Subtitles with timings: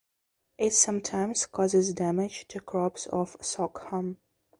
[0.57, 4.17] It sometimes causes damage to crops of sorghum.